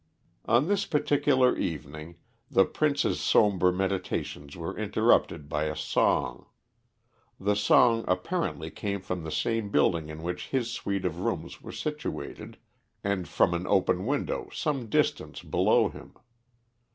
On 0.45 0.65
this 0.67 0.87
particular 0.87 1.55
evening, 1.55 2.15
the 2.49 2.65
Prince's 2.65 3.19
sombre 3.19 3.71
meditations 3.71 4.57
were 4.57 4.75
interrupted 4.75 5.47
by 5.47 5.65
a 5.65 5.75
song. 5.75 6.47
The 7.39 7.55
song 7.55 8.03
apparently 8.07 8.71
came 8.71 9.01
from 9.01 9.21
the 9.23 9.29
same 9.29 9.69
building 9.69 10.09
in 10.09 10.23
which 10.23 10.47
his 10.47 10.71
suite 10.71 11.05
of 11.05 11.19
rooms 11.19 11.61
were 11.61 11.71
situated, 11.71 12.57
and 13.03 13.27
from 13.27 13.53
an 13.53 13.67
open 13.67 14.07
window 14.07 14.49
some 14.51 14.87
distance 14.87 15.43
below 15.43 15.89
him. 15.89 16.15